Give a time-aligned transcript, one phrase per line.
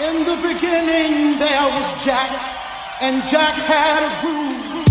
[0.00, 2.32] In the beginning there was Jack,
[3.02, 4.88] and Jack had a groove.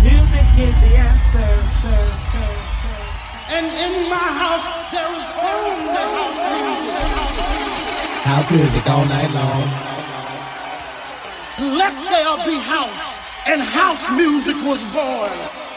[0.00, 1.50] Music is the answer,
[1.82, 2.98] sir, sir, sir.
[3.50, 7.10] And in my house there is only house music.
[8.30, 9.66] House music all night long.
[11.74, 15.67] Let there be house, and house music was born.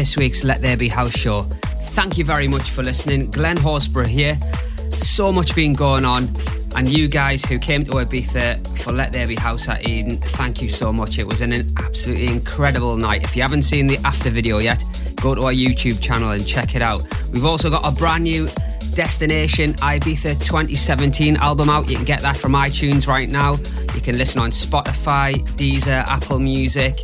[0.00, 1.40] This week's Let There Be House show.
[1.90, 3.30] Thank you very much for listening.
[3.30, 4.34] Glen Horsburgh here.
[4.96, 6.26] So much been going on,
[6.74, 10.62] and you guys who came to Ibiza for Let There Be House at Eden, thank
[10.62, 11.18] you so much.
[11.18, 13.24] It was an absolutely incredible night.
[13.24, 14.82] If you haven't seen the after video yet,
[15.20, 17.02] go to our YouTube channel and check it out.
[17.30, 18.48] We've also got a brand new
[18.94, 21.90] Destination Ibiza 2017 album out.
[21.90, 23.56] You can get that from iTunes right now.
[23.94, 26.94] You can listen on Spotify, Deezer, Apple Music,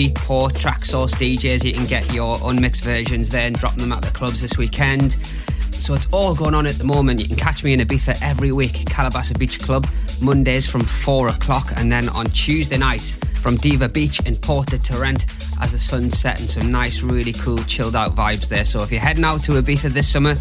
[0.00, 1.62] Beatport, Traxsource DJs.
[1.62, 5.12] You can get your unmixed versions there and drop them at the clubs this weekend.
[5.72, 7.20] So it's all going on at the moment.
[7.20, 9.86] You can catch me in Ibiza every week, Cala Bassa Beach Club,
[10.22, 15.26] Mondays from 4 o'clock, and then on Tuesday nights from Diva Beach in Porto Torrent
[15.60, 16.46] as the sun's setting.
[16.46, 18.64] Some nice, really cool, chilled out vibes there.
[18.64, 20.34] So if you're heading out to Ibiza this summer,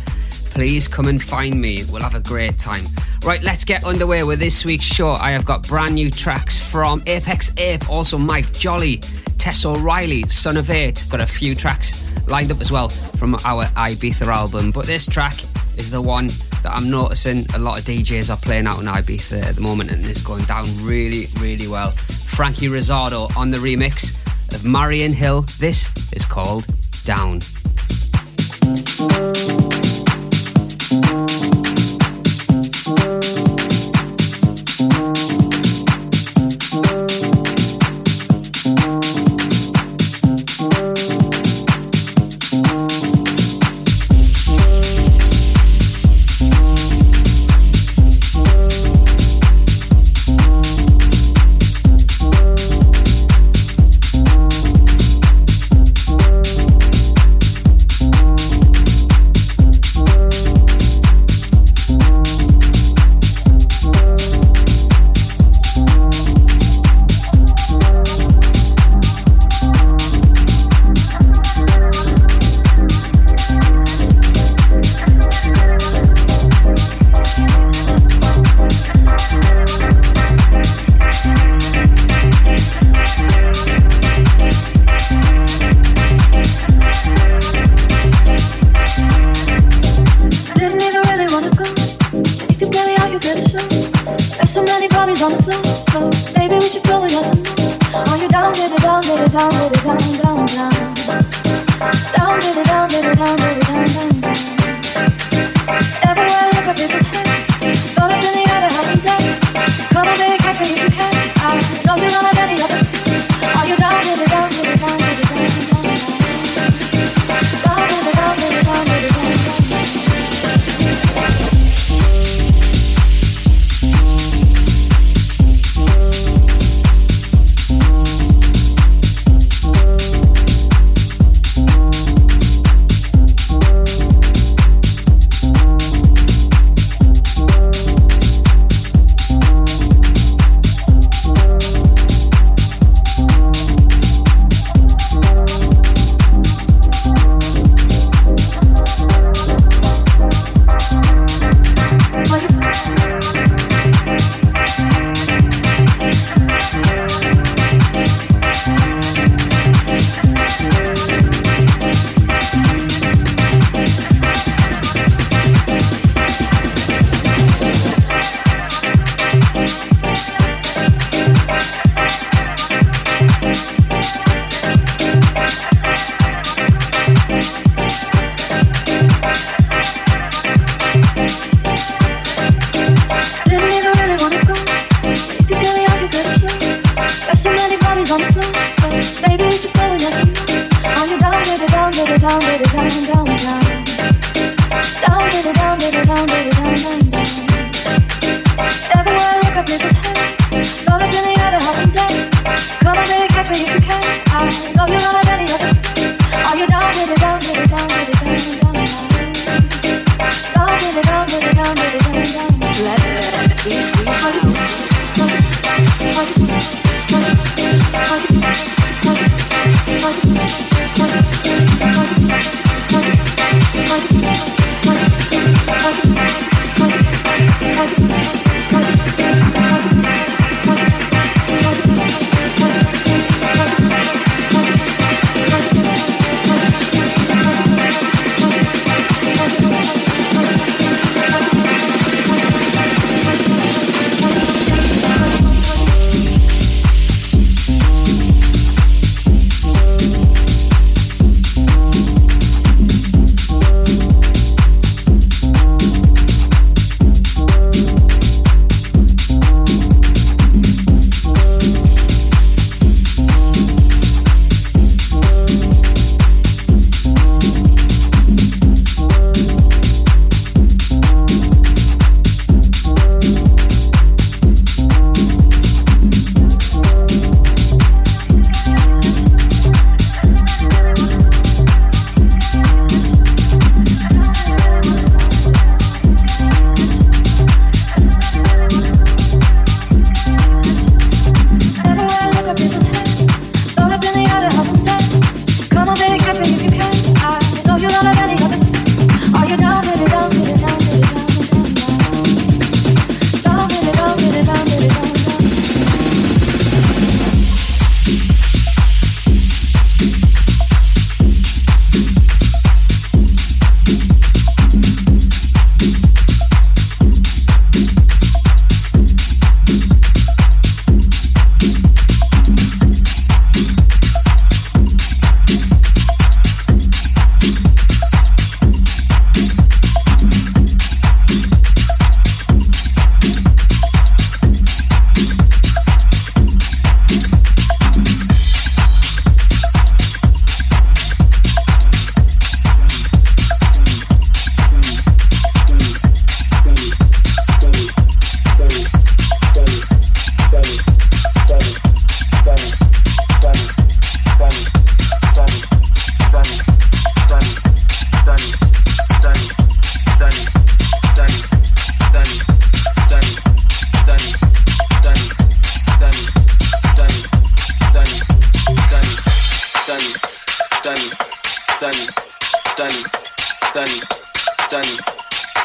[0.51, 1.83] please come and find me.
[1.91, 2.85] We'll have a great time.
[3.25, 5.11] Right, let's get underway with this week's show.
[5.11, 9.01] I have got brand new tracks from Apex Ape, also Mike Jolly,
[9.39, 11.05] Tess O'Reilly, Son of Eight.
[11.09, 14.71] Got a few tracks lined up as well from our Ibiza album.
[14.71, 15.33] But this track
[15.77, 16.27] is the one
[16.61, 19.91] that I'm noticing a lot of DJs are playing out on Ibiza at the moment
[19.91, 21.91] and it's going down really, really well.
[21.91, 24.13] Frankie Rosado on the remix
[24.53, 25.43] of Marian Hill.
[25.57, 26.67] This is called
[27.05, 27.39] Down.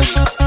[0.00, 0.38] Done.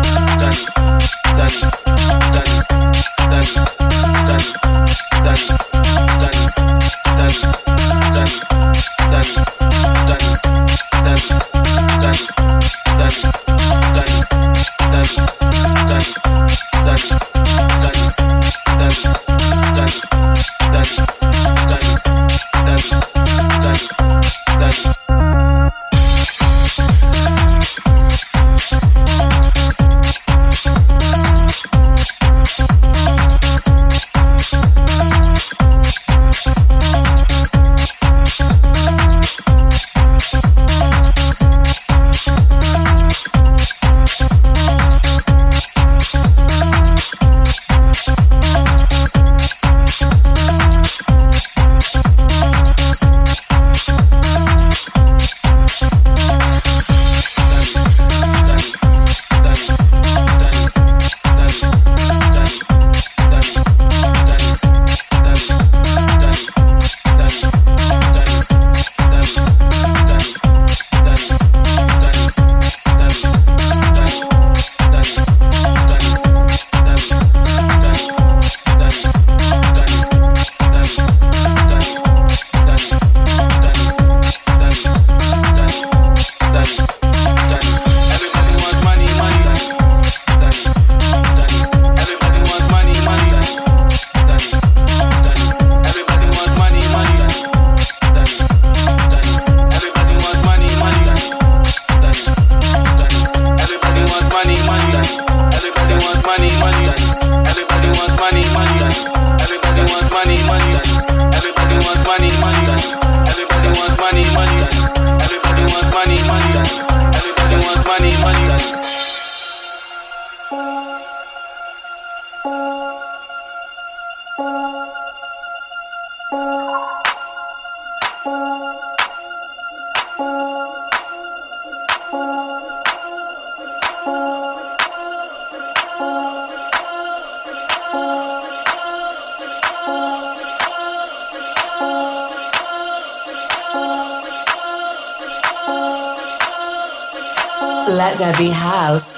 [148.22, 149.18] Debbie House.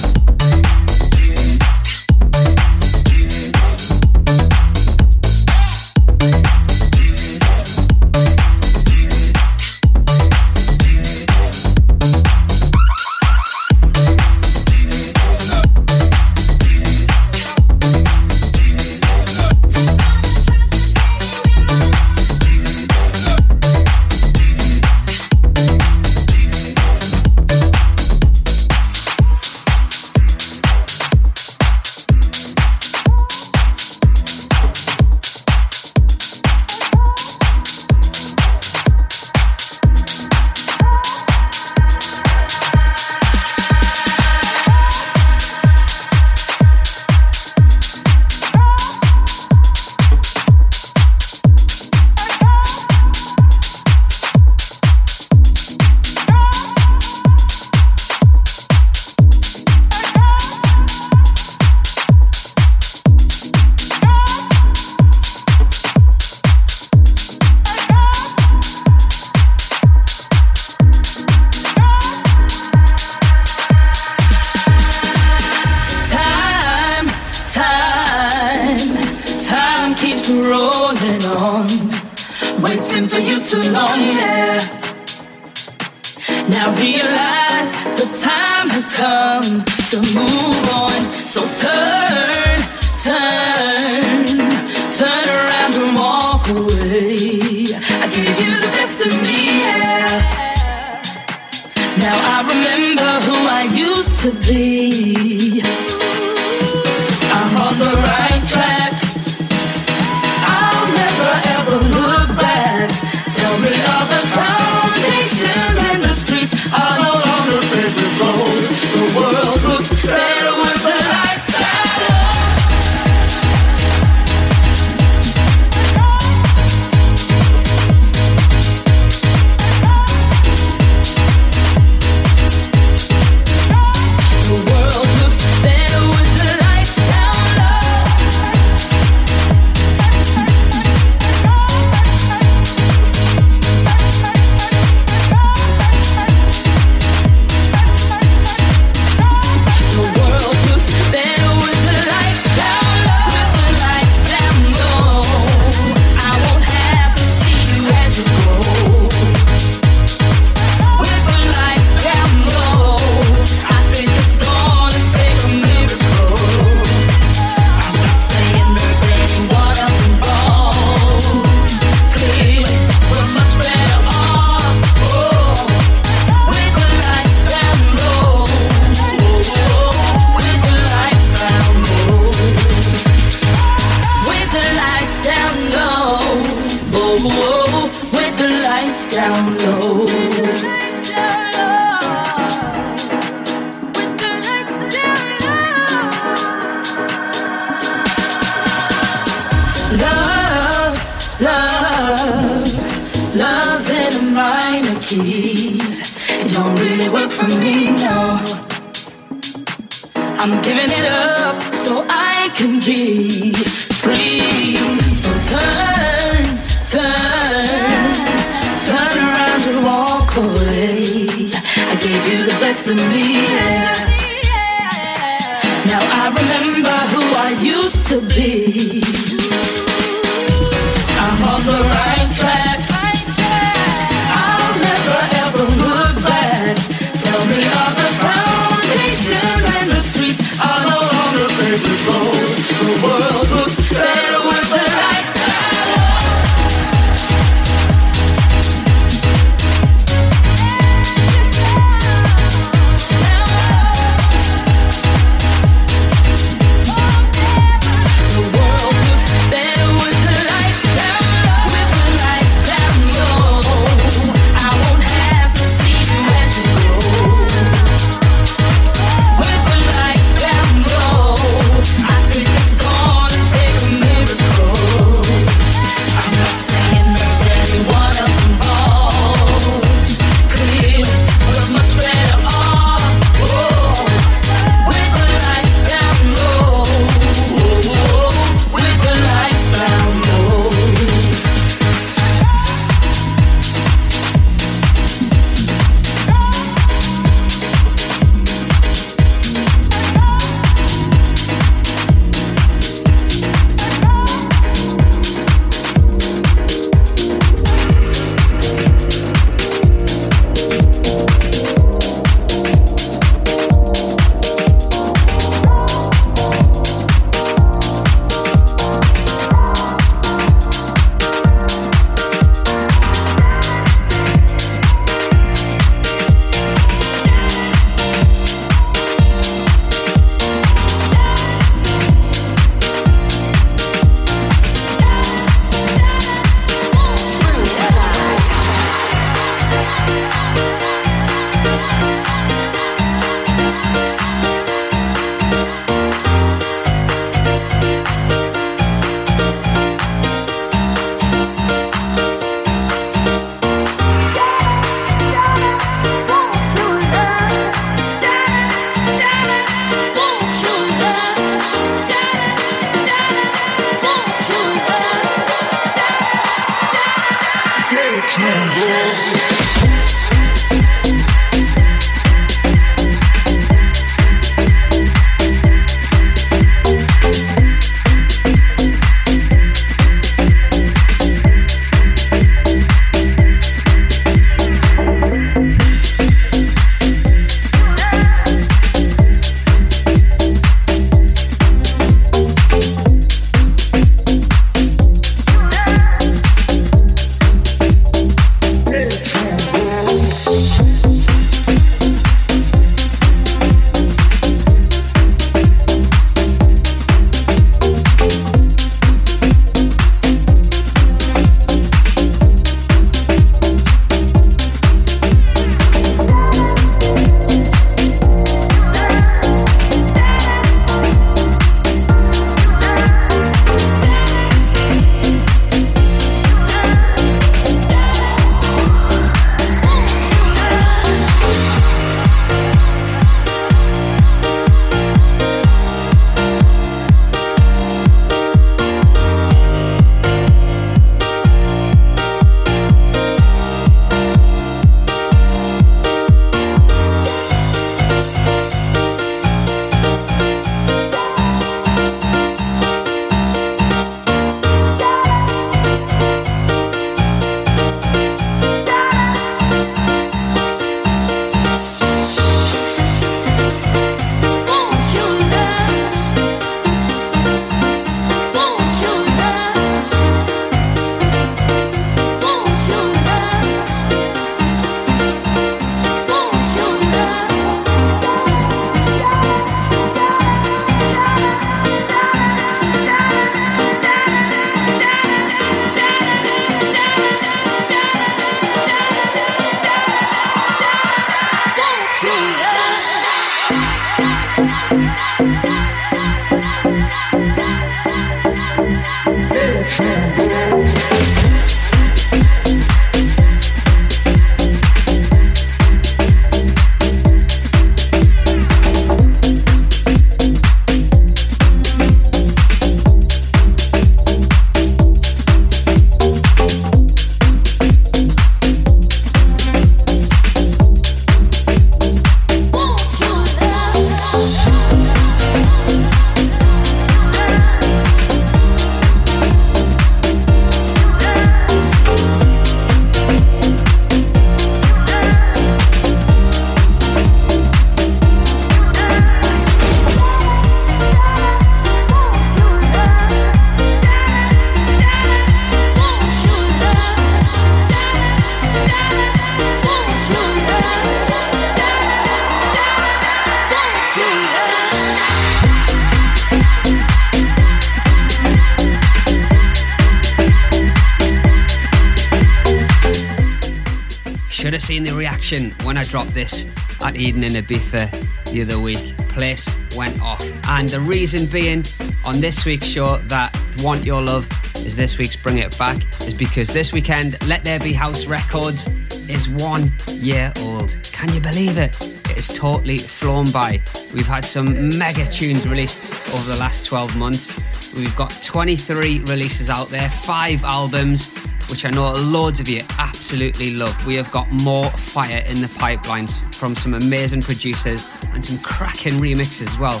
[565.50, 566.66] Reaction when I dropped this
[567.04, 568.10] at Eden in Ibiza
[568.50, 569.16] the other week.
[569.28, 570.42] Place went off.
[570.68, 571.84] And the reason being
[572.24, 576.34] on this week's show that Want Your Love is this week's Bring It Back is
[576.34, 578.88] because this weekend Let There Be House Records
[579.28, 580.96] is one year old.
[581.12, 581.94] Can you believe it?
[582.30, 583.80] It is totally flown by.
[584.12, 586.00] We've had some mega tunes released
[586.34, 587.94] over the last 12 months.
[587.94, 591.32] We've got 23 releases out there, five albums,
[591.70, 592.82] which I know loads of you
[593.26, 594.06] absolutely love.
[594.06, 599.14] We have got more fire in the pipelines from some amazing producers and some cracking
[599.14, 600.00] remixes as well.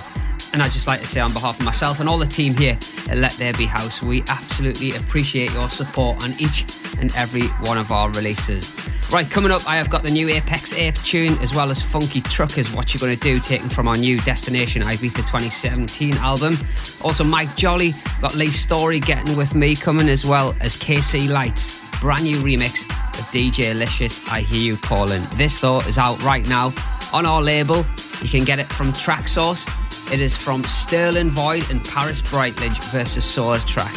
[0.52, 2.78] And I'd just like to say, on behalf of myself and all the team here
[3.10, 6.66] at Let There Be House, we absolutely appreciate your support on each
[7.00, 8.72] and every one of our releases.
[9.10, 12.20] Right, coming up, I have got the new Apex Ape tune as well as Funky
[12.20, 16.56] Truckers, What You're Gonna Do, taken from our new Destination Ibiza 2017 album.
[17.02, 21.76] Also, Mike Jolly, got Lee Story getting with me, coming as well as KC Lights,
[21.98, 25.22] brand new remix of DJ Licious, I Hear You Calling.
[25.34, 26.72] This, though, is out right now
[27.12, 27.84] on our label.
[28.22, 29.66] You can get it from Traxsource.
[30.12, 33.94] It is from Sterling Void and Paris Brightledge versus Solar Track.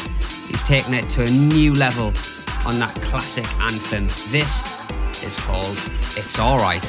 [0.48, 2.08] He's taken it to a new level
[2.66, 4.08] on that classic anthem.
[4.32, 4.64] This
[5.24, 5.78] is called
[6.18, 6.86] It's Alright.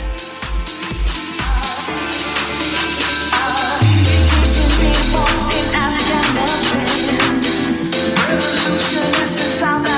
[9.60, 9.89] South Africa,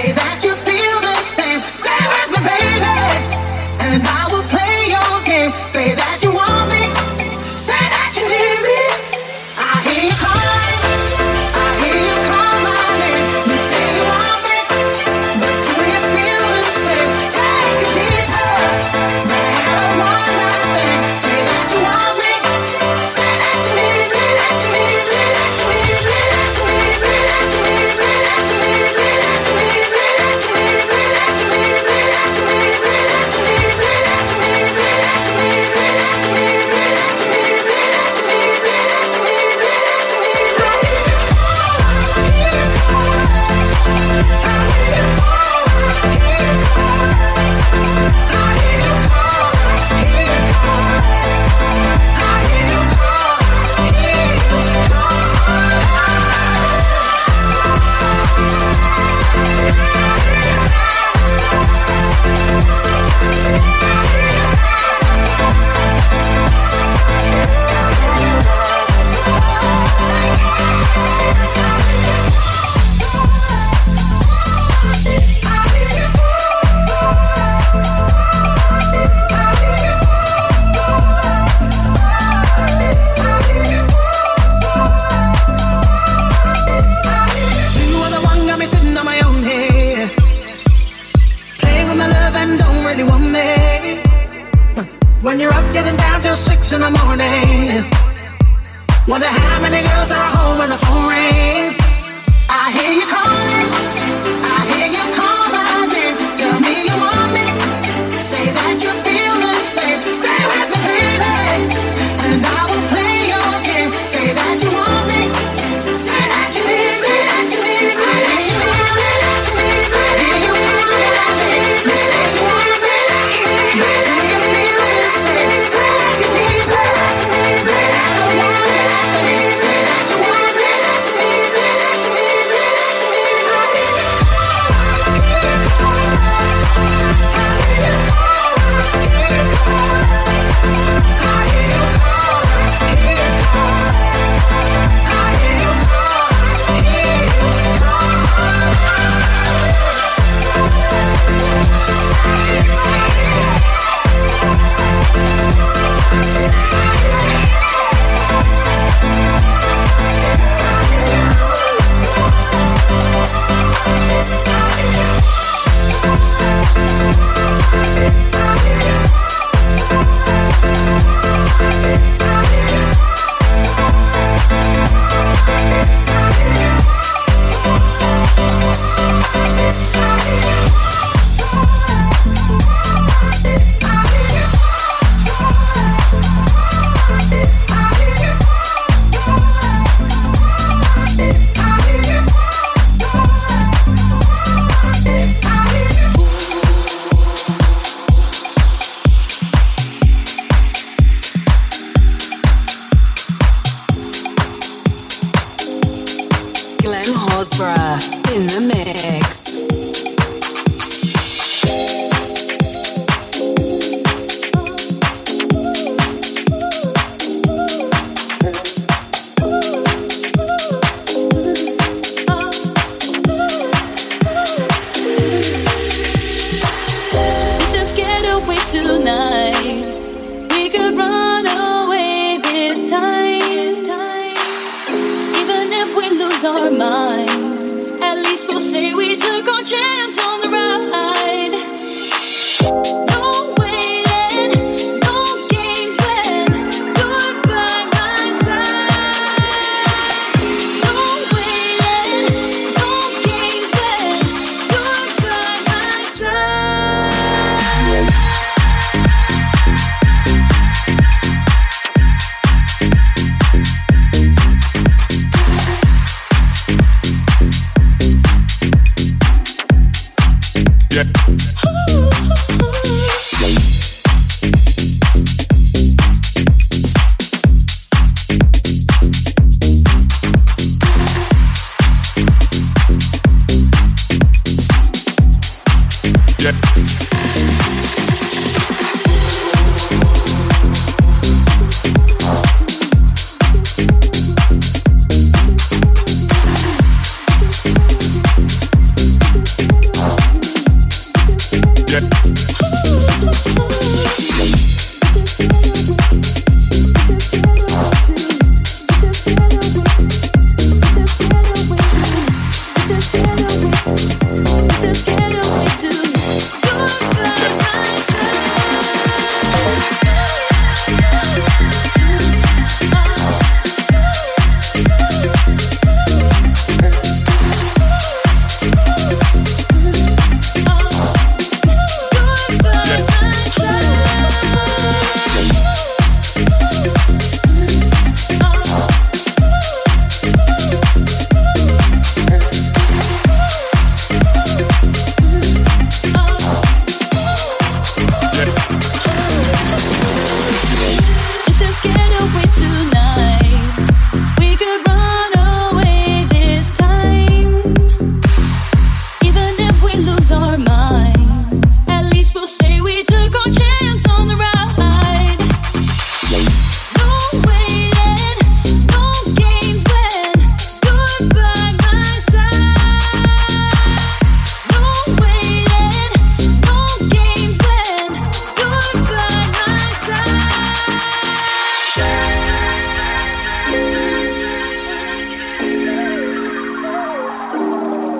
[0.00, 1.60] say that you feel the same.
[1.62, 2.96] Stay with me, baby,
[3.84, 4.27] and I.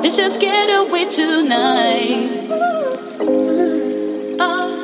[0.02, 2.46] Let's just get away tonight.
[4.40, 4.77] Oh.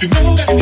[0.00, 0.59] You know that.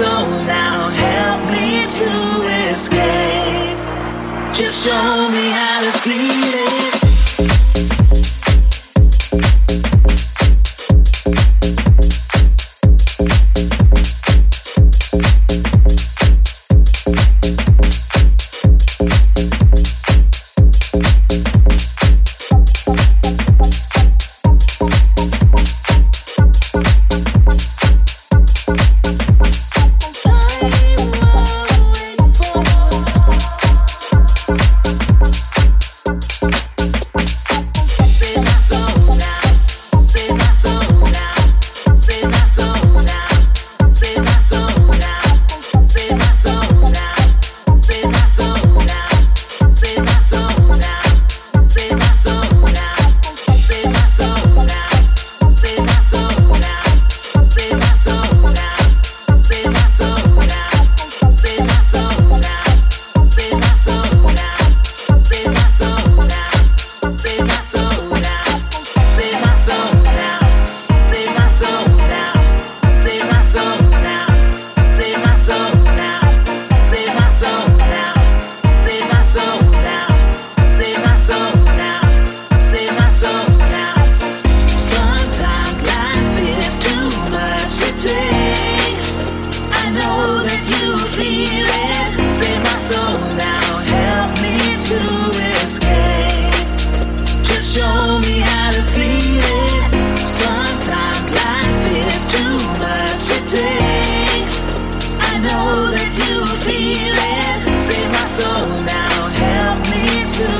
[0.00, 0.06] So
[0.46, 3.76] now help me to escape.
[4.50, 6.69] Just show me how to feel.
[97.70, 100.18] show me how to feel it.
[100.26, 104.50] Sometimes life is too much to take.
[105.30, 107.80] I know that you feel it.
[107.80, 110.50] Save my soul now, help me to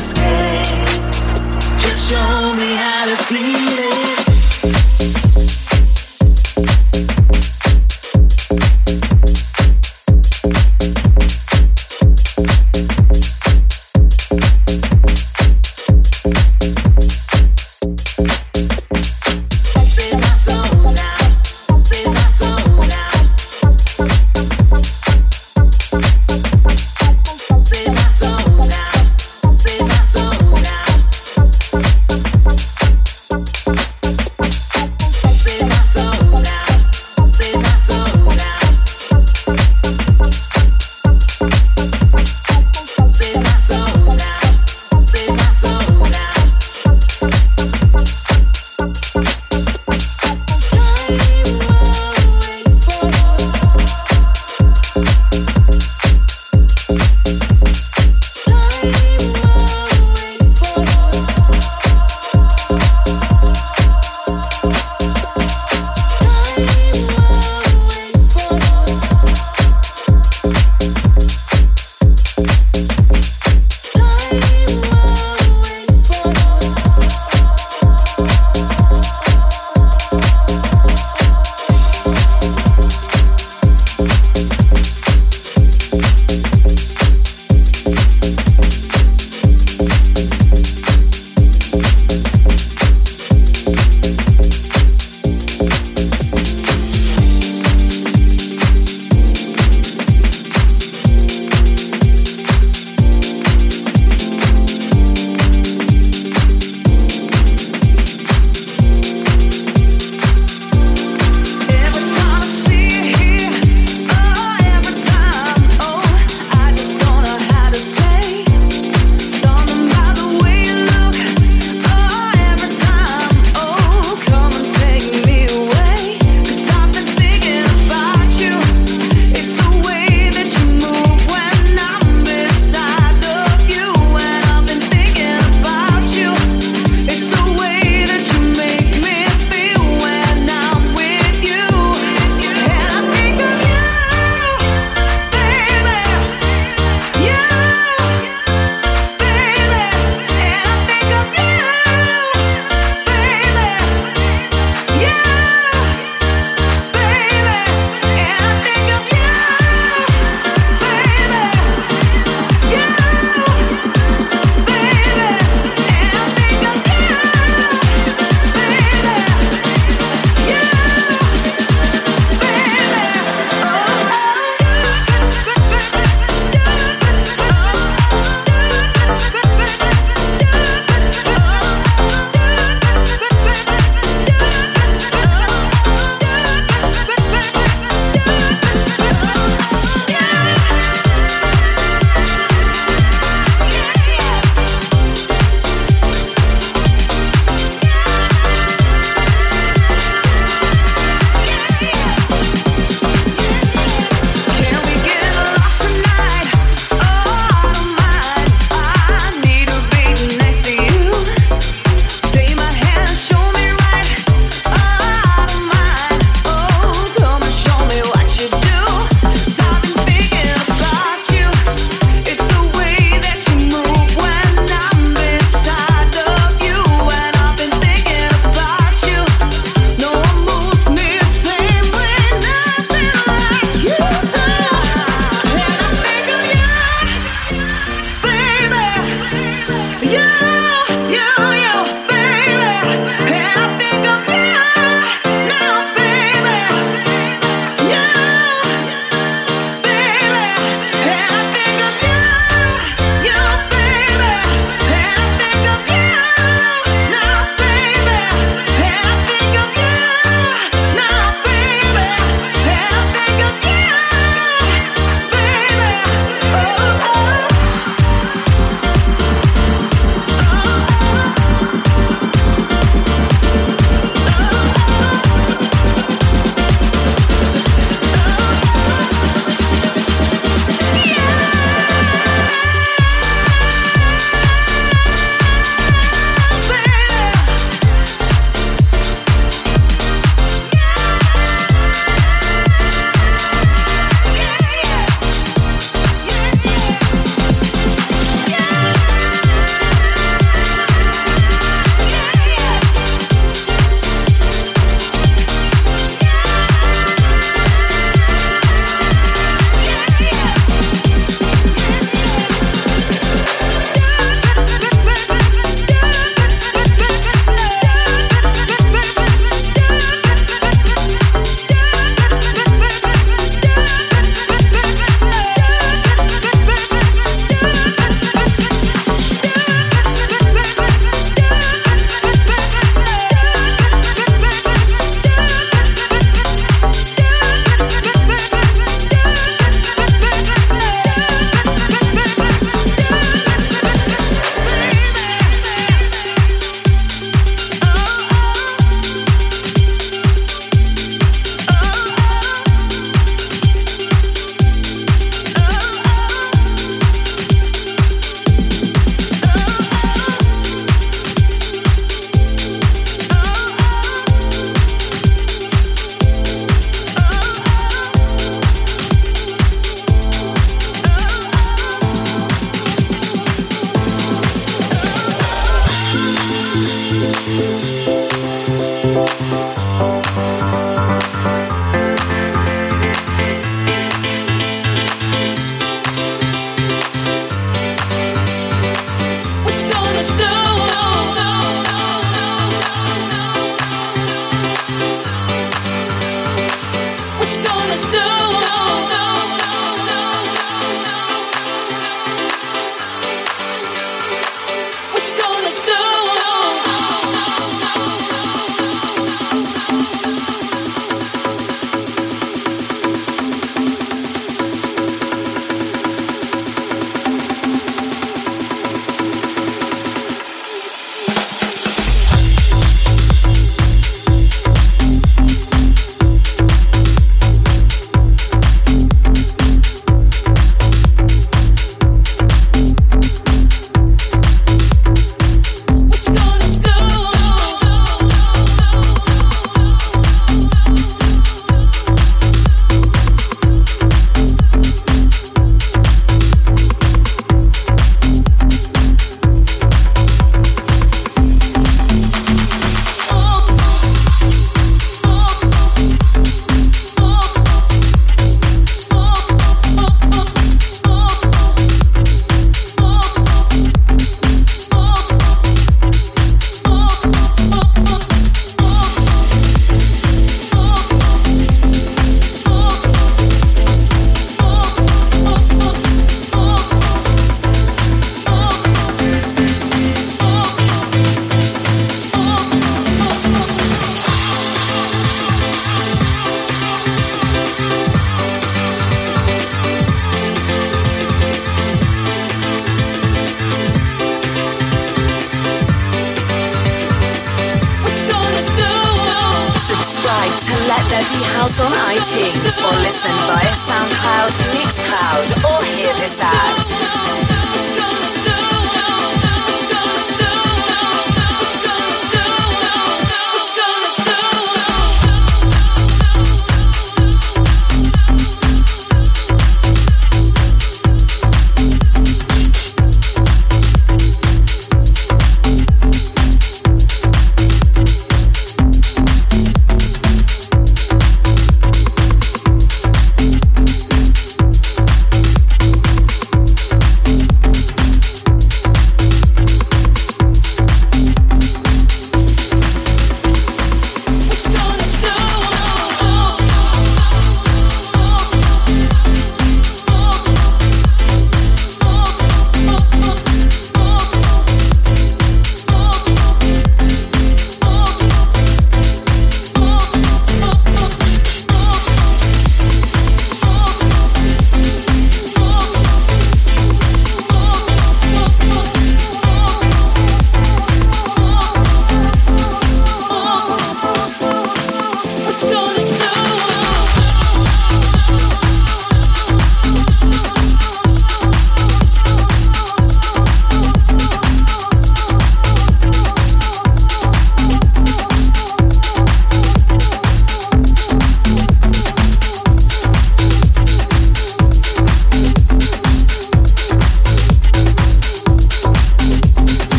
[0.00, 1.04] escape.
[1.76, 2.45] Just show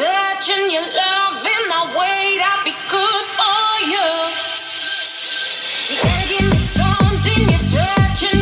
[0.00, 1.44] touching your love
[2.64, 4.08] be good for you.
[5.92, 6.04] You're
[6.48, 8.40] me something, you're touching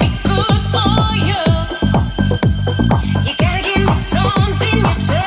[0.00, 1.44] be good for you.
[3.22, 5.22] You gotta give me something, you're touching.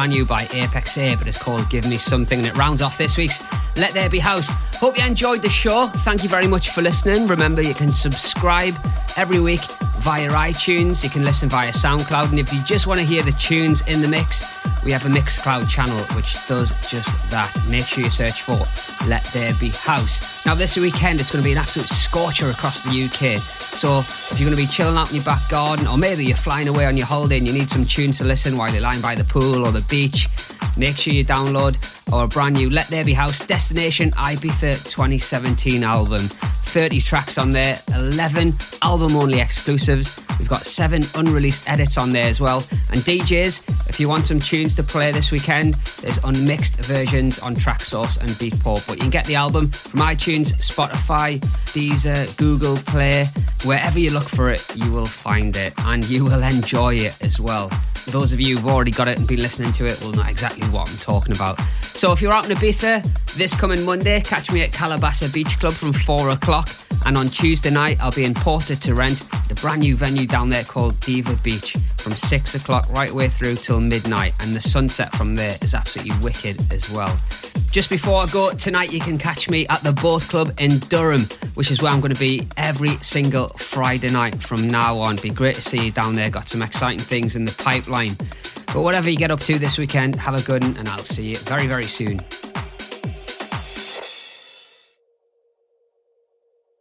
[0.00, 2.96] Brand new by Apex A, but it's called Give Me Something, and it rounds off
[2.96, 3.42] this week's
[3.76, 4.48] Let There Be House.
[4.76, 5.88] Hope you enjoyed the show.
[5.88, 7.26] Thank you very much for listening.
[7.26, 8.74] Remember, you can subscribe
[9.18, 9.60] every week
[10.00, 13.32] via iTunes, you can listen via SoundCloud, and if you just want to hear the
[13.32, 17.54] tunes in the mix, we have a Mixcloud channel which does just that.
[17.68, 18.66] Make sure you search for
[19.06, 20.44] Let There Be House.
[20.46, 23.42] Now, this weekend it's going to be an absolute scorcher across the UK.
[23.58, 26.36] So, if you're going to be chilling out in your back garden, or maybe you're
[26.36, 29.02] flying away on your holiday and you need some tunes to listen while you're lying
[29.02, 30.28] by the pool or the beach,
[30.76, 31.76] make sure you download
[32.12, 36.20] our brand new Let There Be House Destination Ibiza 2017 album.
[36.70, 40.22] 30 tracks on there, 11 album only exclusives.
[40.38, 42.58] We've got seven unreleased edits on there as well.
[42.90, 47.56] And DJs, if you want some tunes to play this weekend, there's unmixed versions on
[47.56, 48.86] Traxsource and Beatport.
[48.86, 51.40] But you can get the album from iTunes, Spotify,
[51.74, 53.26] Deezer, Google Play,
[53.64, 57.40] wherever you look for it, you will find it and you will enjoy it as
[57.40, 57.70] well.
[58.06, 60.66] Those of you who've already got it and been listening to it will know exactly
[60.70, 61.60] what I'm talking about.
[61.82, 65.58] So if you're out in Ibiza this coming Monday, catch me at Cala Bassa Beach
[65.58, 66.68] Club from 4 o'clock.
[67.06, 70.48] And on Tuesday night, I'll be in Port des Torrent a brand new venue down
[70.48, 74.34] there called Diva Beach from 6 o'clock right way through till midnight.
[74.40, 77.16] And the sunset from there is absolutely wicked as well.
[77.70, 81.22] Just before I go, tonight you can catch me at the Boat Club in Durham,
[81.54, 85.16] which is where I'm going to be every single Friday night from now on.
[85.16, 86.30] Be great to see you down there.
[86.30, 88.16] Got some exciting things in the pipeline.
[88.72, 91.30] But whatever you get up to this weekend, have a good one, and I'll see
[91.30, 92.20] you very, very soon.